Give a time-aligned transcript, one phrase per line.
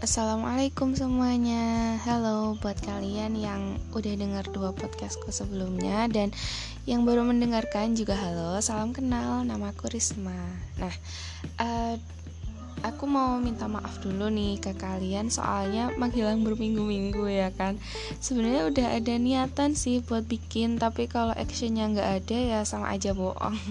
[0.00, 2.00] Assalamualaikum semuanya.
[2.08, 6.32] Halo buat kalian yang udah dengar dua podcastku sebelumnya Dan
[6.88, 8.56] yang baru mendengarkan juga halo.
[8.64, 10.56] Salam kenal, namaku Risma.
[10.80, 10.94] Nah,
[11.60, 12.00] uh,
[12.80, 17.76] aku mau minta maaf dulu nih ke kalian Soalnya menghilang berminggu-minggu ya kan.
[18.24, 23.12] Sebenarnya udah ada niatan sih buat bikin Tapi kalau actionnya nggak ada ya sama aja
[23.12, 23.52] bohong.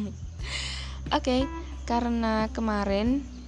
[1.10, 1.42] Oke, okay,
[1.90, 3.39] karena kemarin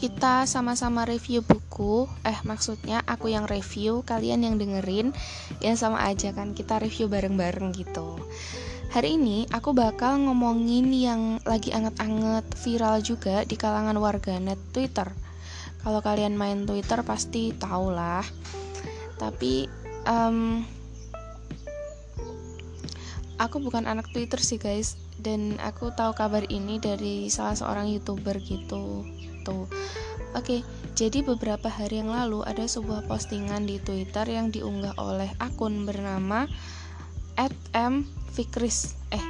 [0.00, 2.08] kita sama-sama review buku.
[2.24, 5.12] Eh maksudnya aku yang review kalian yang dengerin.
[5.60, 8.16] Ya sama aja kan kita review bareng-bareng gitu.
[8.90, 15.12] Hari ini aku bakal ngomongin yang lagi anget-anget viral juga di kalangan warganet Twitter.
[15.84, 18.24] Kalau kalian main Twitter pasti tau lah
[19.20, 19.68] tapi
[20.08, 20.64] um,
[23.36, 28.36] aku bukan anak Twitter sih guys dan aku tahu kabar ini dari salah seorang youtuber
[28.40, 29.04] gitu
[29.44, 29.68] tuh
[30.30, 30.62] Oke,
[30.94, 36.46] jadi beberapa hari yang lalu ada sebuah postingan di Twitter yang diunggah oleh akun bernama
[37.74, 39.24] @mfikris eh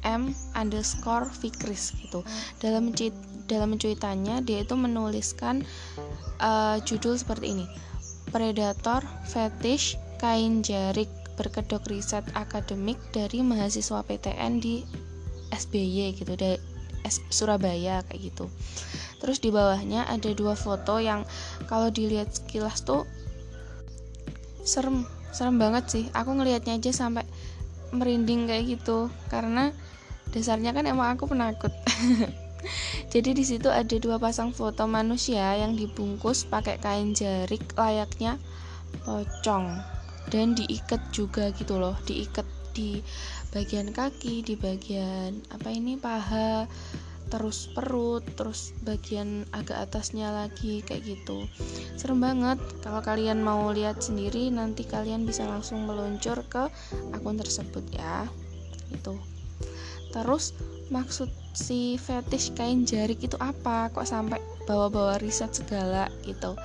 [0.00, 2.24] @m underscore fikris gitu.
[2.56, 2.88] Dalam
[3.44, 5.60] dalam cuitannya dia itu menuliskan
[6.40, 7.66] uh, judul seperti ini:
[8.32, 14.84] Predator Fetish Kain Jarik berkedok riset akademik dari mahasiswa PTN di
[15.50, 16.58] SBY gitu, dari
[17.30, 18.46] Surabaya kayak gitu.
[19.20, 21.28] Terus di bawahnya ada dua foto yang
[21.68, 23.04] kalau dilihat sekilas tuh
[24.64, 26.04] serem serem banget sih.
[26.12, 27.24] Aku ngelihatnya aja sampai
[27.90, 29.74] merinding kayak gitu karena
[30.30, 31.72] dasarnya kan emang aku penakut.
[33.12, 38.36] Jadi di situ ada dua pasang foto manusia yang dibungkus pakai kain jarik layaknya
[39.02, 39.80] pocong
[40.30, 43.02] dan diikat juga gitu loh diikat di
[43.50, 46.64] bagian kaki di bagian apa ini paha
[47.30, 51.46] terus perut terus bagian agak atasnya lagi kayak gitu.
[51.94, 52.58] Serem banget.
[52.82, 56.66] Kalau kalian mau lihat sendiri nanti kalian bisa langsung meluncur ke
[57.14, 58.26] akun tersebut ya.
[58.90, 59.14] Itu.
[60.10, 60.58] Terus
[60.90, 63.94] maksud si fetish kain jarik itu apa?
[63.94, 66.58] Kok sampai bawa-bawa riset segala gitu.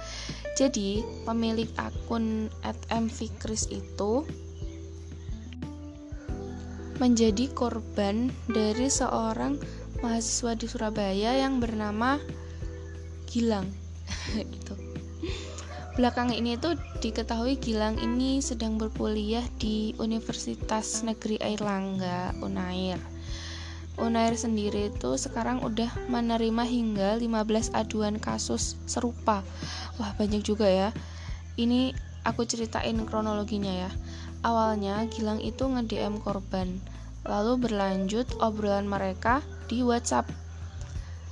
[0.58, 2.50] Jadi pemilik akun
[2.90, 4.26] @mfikris itu
[7.00, 9.60] menjadi korban dari seorang
[10.00, 12.20] mahasiswa di Surabaya yang bernama
[13.28, 13.68] Gilang.
[14.58, 14.76] Itu
[15.96, 23.00] belakang ini tuh diketahui Gilang ini sedang berkuliah di Universitas Negeri Airlangga Unair.
[23.96, 29.40] Unair sendiri itu sekarang udah menerima hingga 15 aduan kasus serupa.
[29.96, 30.92] Wah banyak juga ya.
[31.56, 31.96] Ini
[32.28, 33.92] aku ceritain kronologinya ya
[34.46, 36.78] awalnya Gilang itu nge-DM korban
[37.26, 40.30] lalu berlanjut obrolan mereka di WhatsApp.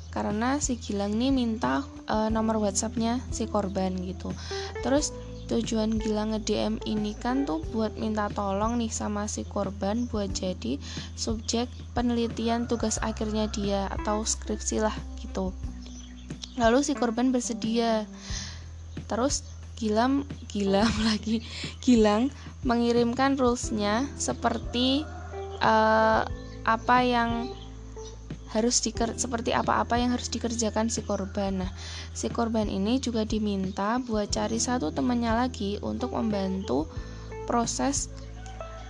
[0.09, 4.33] Karena si Gilang nih minta uh, nomor WhatsAppnya si korban gitu.
[4.81, 5.13] Terus
[5.49, 10.77] tujuan Gilang nge-DM ini kan tuh buat minta tolong nih sama si korban buat jadi
[11.17, 15.53] subjek penelitian tugas akhirnya dia atau skripsi lah gitu.
[16.57, 18.05] Lalu si korban bersedia.
[19.09, 19.52] Terus
[19.83, 21.43] Gilang Gilang lagi
[21.83, 22.31] Gilang
[22.63, 25.03] mengirimkan rulesnya seperti
[25.59, 26.23] uh,
[26.63, 27.51] apa yang
[28.55, 31.65] harus diker seperti apa-apa yang harus dikerjakan si korban.
[31.65, 31.71] Nah,
[32.13, 36.85] si korban ini juga diminta buat cari satu temannya lagi untuk membantu
[37.49, 38.13] proses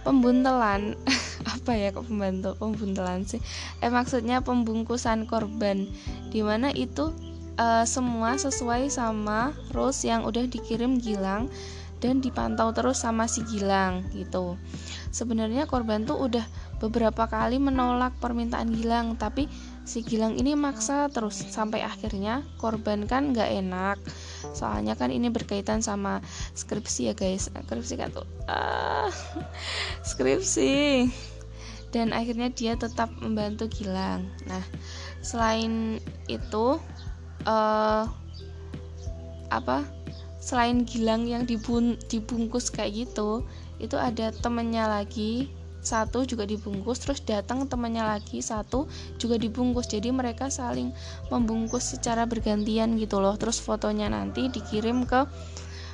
[0.04, 1.00] pembuntelan.
[1.56, 3.40] apa ya kok pembantu pembuntelan sih?
[3.80, 5.88] Eh maksudnya pembungkusan korban.
[6.28, 7.16] Di mana itu
[7.58, 11.50] uh, semua sesuai sama rules yang udah dikirim Gilang
[12.04, 14.60] dan dipantau terus sama si Gilang gitu.
[15.16, 16.44] Sebenarnya korban tuh udah
[16.84, 19.48] beberapa kali menolak permintaan Gilang tapi
[19.88, 21.40] si Gilang ini maksa terus.
[21.40, 23.98] Sampai akhirnya korban kan nggak enak.
[24.52, 26.20] Soalnya kan ini berkaitan sama
[26.60, 27.48] skripsi ya guys.
[27.48, 29.08] Skripsi kan tuh ah,
[30.12, 31.08] skripsi.
[31.96, 34.28] Dan akhirnya dia tetap membantu Gilang.
[34.44, 34.66] Nah
[35.24, 36.84] selain itu
[37.48, 38.08] uh,
[39.54, 39.86] apa
[40.44, 43.48] selain Gilang yang dibun dibungkus kayak gitu
[43.80, 45.48] itu ada temennya lagi
[45.84, 48.88] satu juga dibungkus terus datang temannya lagi satu
[49.20, 49.92] juga dibungkus.
[49.92, 50.96] Jadi mereka saling
[51.28, 53.36] membungkus secara bergantian gitu loh.
[53.36, 55.28] Terus fotonya nanti dikirim ke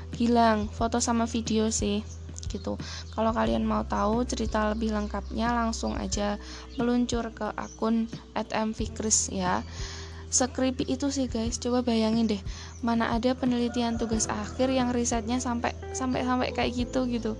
[0.10, 2.02] Gilang foto sama video sih
[2.50, 2.78] gitu.
[3.13, 6.42] Kalau kalian mau tahu cerita lebih lengkapnya langsung aja
[6.81, 9.62] meluncur ke akun @mfikris ya
[10.30, 11.58] Sekripi itu sih guys.
[11.58, 12.42] Coba bayangin deh
[12.86, 17.34] mana ada penelitian tugas akhir yang risetnya sampai sampai sampai kayak gitu gitu.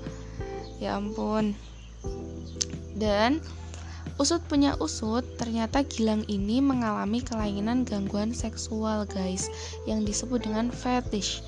[0.82, 1.54] Ya ampun.
[2.98, 3.40] Dan
[4.20, 9.48] usut punya usut ternyata Gilang ini mengalami kelainan gangguan seksual guys
[9.88, 11.46] yang disebut dengan fetish.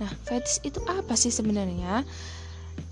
[0.00, 2.06] Nah fetish itu apa sih sebenarnya?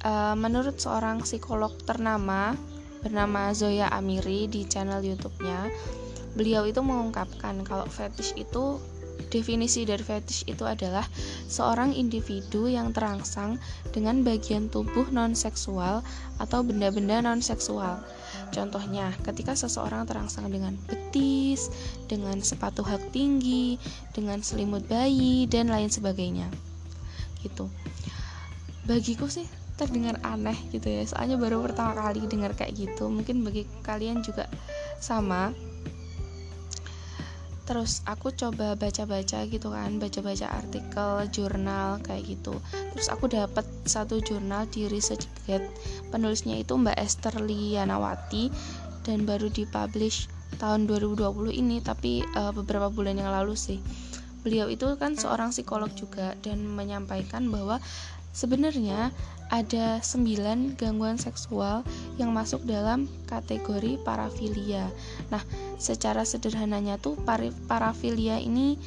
[0.03, 2.55] Uh, menurut seorang psikolog ternama
[3.03, 5.71] bernama Zoya Amiri di channel YouTube-nya
[6.35, 8.81] beliau itu mengungkapkan kalau fetish itu
[9.33, 11.09] Definisi dari fetish itu adalah
[11.49, 13.57] seorang individu yang terangsang
[13.89, 16.05] dengan bagian tubuh non-seksual
[16.37, 18.05] atau benda-benda non-seksual.
[18.53, 21.73] Contohnya, ketika seseorang terangsang dengan betis,
[22.13, 23.81] dengan sepatu hak tinggi,
[24.13, 26.53] dengan selimut bayi, dan lain sebagainya.
[27.41, 27.73] Gitu.
[28.85, 29.49] Bagiku sih
[29.81, 33.09] terdengar aneh gitu ya, soalnya baru pertama kali dengar kayak gitu.
[33.09, 34.45] Mungkin bagi kalian juga
[35.01, 35.57] sama
[37.73, 42.61] terus aku coba baca-baca gitu kan baca-baca artikel jurnal kayak gitu.
[42.93, 45.73] Terus aku dapat satu jurnal di ResearchGate
[46.13, 48.53] penulisnya itu Mbak Esther Lianawati
[49.09, 50.29] dan baru dipublish
[50.61, 53.81] tahun 2020 ini tapi uh, beberapa bulan yang lalu sih.
[54.45, 57.81] Beliau itu kan seorang psikolog juga dan menyampaikan bahwa
[58.37, 59.17] sebenarnya
[59.49, 61.85] ada 9 gangguan seksual
[62.17, 64.89] yang masuk dalam kategori parafilia.
[65.29, 65.41] Nah,
[65.79, 67.17] secara sederhananya tuh
[67.69, 68.81] parafilia ini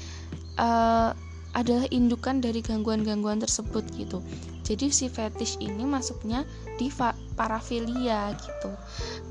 [0.59, 1.15] uh,
[1.55, 4.19] adalah indukan dari gangguan-gangguan tersebut gitu.
[4.67, 6.43] Jadi si fetish ini masuknya
[6.75, 6.91] di
[7.39, 8.75] parafilia gitu.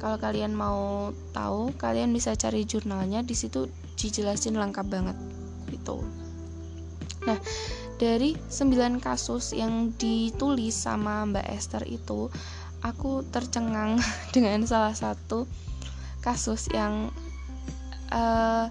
[0.01, 3.69] Kalau kalian mau tahu, kalian bisa cari jurnalnya di situ
[4.01, 5.17] dijelasin lengkap banget
[5.69, 6.01] gitu.
[7.29, 7.37] Nah,
[8.01, 12.33] dari 9 kasus yang ditulis sama Mbak Esther itu
[12.81, 14.01] aku tercengang
[14.35, 15.45] dengan salah satu
[16.25, 17.13] kasus yang
[18.13, 18.69] uh,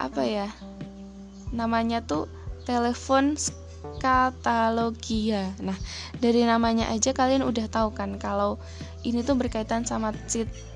[0.00, 0.48] apa ya
[1.52, 2.30] namanya tuh
[2.64, 3.36] telepon
[4.00, 5.76] katalogia nah
[6.20, 8.56] dari namanya aja kalian udah tahu kan kalau
[9.04, 10.12] ini tuh berkaitan sama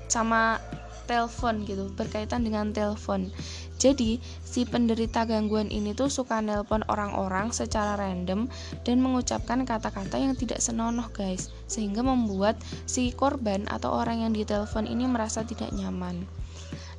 [0.09, 0.61] sama
[1.05, 3.29] telepon gitu berkaitan dengan telepon.
[3.77, 8.49] Jadi si penderita gangguan ini tuh suka nelpon orang-orang secara random
[8.81, 12.57] dan mengucapkan kata-kata yang tidak senonoh guys sehingga membuat
[12.89, 16.25] si korban atau orang yang ditelepon ini merasa tidak nyaman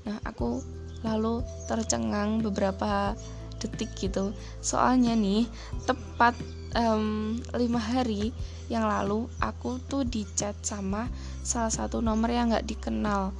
[0.06, 0.62] nah aku
[1.02, 3.12] lalu tercengang beberapa
[3.58, 4.32] detik gitu.
[4.62, 5.48] Soalnya nih
[5.84, 6.38] tepat
[6.78, 8.30] um, lima hari
[8.70, 11.10] yang lalu aku tuh dicat sama
[11.42, 13.34] salah satu nomor yang nggak dikenal.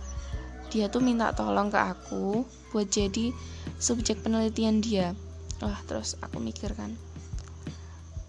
[0.75, 2.43] Dia tuh minta tolong ke aku
[2.75, 3.31] buat jadi
[3.79, 5.15] subjek penelitian dia.
[5.63, 6.93] Wah terus aku mikir kan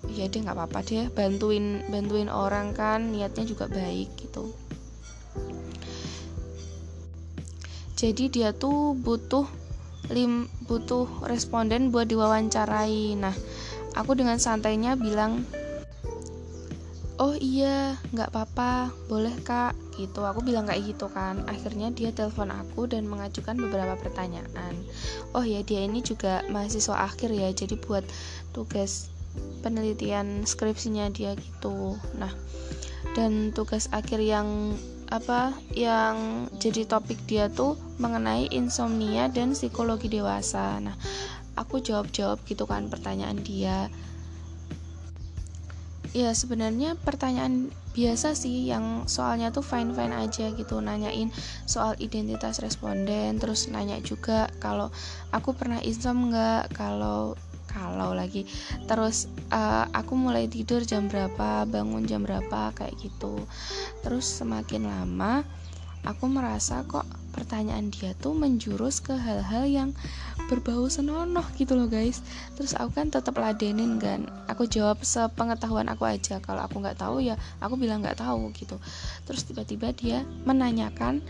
[0.08, 4.56] ya deh nggak apa-apa deh bantuin bantuin orang kan niatnya juga baik gitu
[7.98, 9.50] jadi dia tuh butuh
[10.14, 13.18] lim butuh responden buat diwawancarai.
[13.18, 13.34] Nah
[13.98, 15.44] aku dengan santainya bilang
[17.18, 19.74] oh iya nggak apa-apa boleh kak.
[19.98, 20.22] Gitu.
[20.22, 21.42] Aku bilang kayak gitu kan.
[21.50, 24.78] Akhirnya dia telepon aku dan mengajukan beberapa pertanyaan.
[25.34, 27.50] Oh ya dia ini juga mahasiswa akhir ya.
[27.50, 28.06] Jadi buat
[28.54, 29.10] tugas
[29.66, 31.98] penelitian skripsinya dia gitu.
[32.22, 32.30] Nah
[33.18, 40.78] dan tugas akhir yang apa yang jadi topik dia tuh mengenai insomnia dan psikologi dewasa.
[40.84, 40.96] Nah
[41.56, 43.88] aku jawab-jawab gitu kan pertanyaan dia.
[46.12, 51.34] Ya sebenarnya pertanyaan biasa sih yang soalnya tuh fine fine aja gitu nanyain
[51.66, 54.94] soal identitas responden terus nanya juga kalau
[55.34, 57.34] aku pernah insom nggak kalau
[57.70, 58.48] kalau lagi.
[58.88, 63.38] Terus uh, aku mulai tidur jam berapa bangun jam berapa kayak gitu.
[64.02, 65.46] Terus semakin lama
[66.08, 67.04] aku merasa kok
[67.36, 69.90] pertanyaan dia tuh menjurus ke hal-hal yang
[70.48, 72.24] berbau senonoh gitu loh guys.
[72.56, 74.26] Terus aku kan tetap ladenin kan.
[74.48, 76.40] Aku jawab sepengetahuan aku aja.
[76.40, 78.80] Kalau aku nggak tahu ya aku bilang nggak tahu gitu.
[79.28, 81.22] Terus tiba-tiba dia menanyakan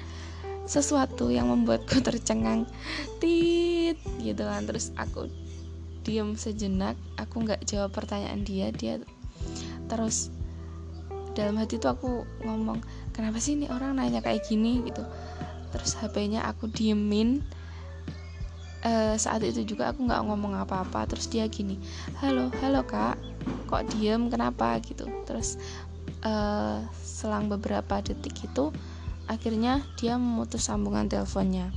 [0.70, 2.70] sesuatu yang membuatku tercengang.
[3.18, 4.64] Tit gitu kan.
[4.70, 5.28] Terus aku
[6.08, 9.04] diam sejenak aku nggak jawab pertanyaan dia dia
[9.92, 10.32] terus
[11.38, 12.82] dalam hati tuh aku ngomong
[13.14, 14.82] kenapa sih ini orang nanya kayak gini?
[14.90, 15.06] gitu.
[15.70, 17.46] Terus HP-nya aku diemin.
[18.82, 21.82] Uh, saat itu juga aku nggak ngomong apa-apa terus dia gini
[22.22, 23.18] halo halo kak
[23.70, 24.34] kok diem?
[24.34, 24.82] Kenapa?
[24.82, 25.06] gitu.
[25.30, 25.62] Terus
[26.26, 28.74] uh, selang beberapa detik itu
[29.30, 31.70] akhirnya dia memutus sambungan teleponnya.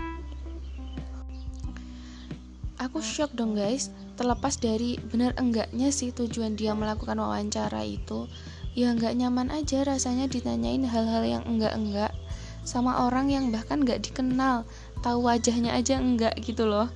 [2.81, 8.29] Aku shock dong guys terlepas dari benar enggaknya sih tujuan dia melakukan wawancara itu
[8.77, 12.13] ya nggak nyaman aja rasanya ditanyain hal-hal yang enggak-enggak
[12.61, 14.69] sama orang yang bahkan nggak dikenal
[15.01, 16.93] tahu wajahnya aja enggak gitu loh.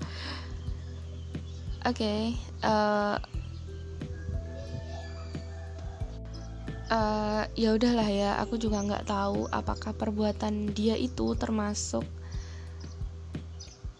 [1.89, 2.21] Oke okay,
[2.61, 3.17] uh,
[6.93, 12.05] eh, uh, ya udahlah ya aku juga nggak tahu apakah perbuatan dia itu termasuk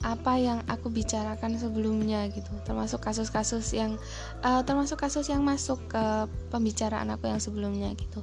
[0.05, 2.53] apa yang aku bicarakan sebelumnya gitu.
[2.69, 3.97] Termasuk kasus-kasus yang
[4.45, 6.05] uh, termasuk kasus yang masuk ke
[6.53, 8.21] pembicaraan aku yang sebelumnya gitu.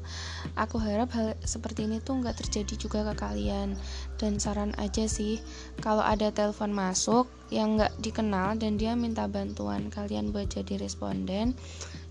[0.54, 3.74] Aku harap hal seperti ini tuh nggak terjadi juga ke kalian.
[4.22, 5.42] Dan saran aja sih
[5.82, 11.51] kalau ada telepon masuk yang nggak dikenal dan dia minta bantuan kalian buat jadi responden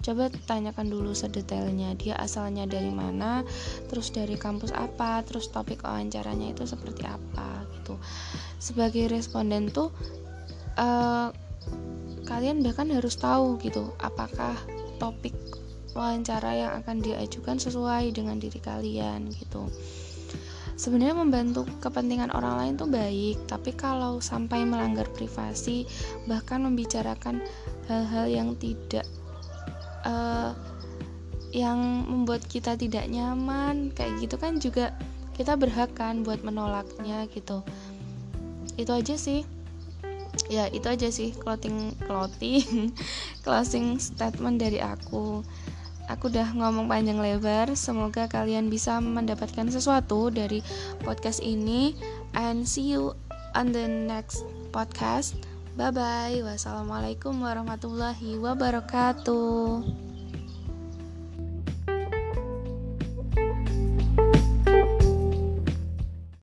[0.00, 3.44] coba tanyakan dulu sedetailnya dia asalnya dari mana
[3.88, 7.96] terus dari kampus apa terus topik wawancaranya itu seperti apa gitu.
[8.60, 9.92] Sebagai responden tuh
[10.76, 11.28] uh,
[12.28, 14.56] kalian bahkan harus tahu gitu apakah
[15.00, 15.34] topik
[15.92, 19.66] wawancara yang akan diajukan sesuai dengan diri kalian gitu
[20.80, 25.84] sebenarnya membantu kepentingan orang lain tuh baik tapi kalau sampai melanggar privasi
[26.24, 27.44] bahkan membicarakan
[27.84, 29.04] hal-hal yang tidak
[30.08, 30.56] uh,
[31.52, 34.96] yang membuat kita tidak nyaman kayak gitu kan juga
[35.34, 37.64] kita berhak kan buat menolaknya gitu.
[38.76, 39.42] Itu aja sih.
[40.46, 42.94] Ya itu aja sih clothing clothing
[43.44, 45.42] closing statement dari aku
[46.10, 47.70] aku udah ngomong panjang lebar.
[47.78, 50.60] Semoga kalian bisa mendapatkan sesuatu dari
[51.06, 51.94] podcast ini.
[52.34, 53.14] And see you
[53.54, 54.42] on the next
[54.74, 55.38] podcast.
[55.78, 60.09] Bye bye wassalamualaikum warahmatullahi wabarakatuh